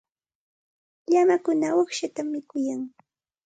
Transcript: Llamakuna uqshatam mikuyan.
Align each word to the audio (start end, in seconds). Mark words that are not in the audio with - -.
Llamakuna 1.11 1.67
uqshatam 1.81 2.27
mikuyan. 2.33 2.81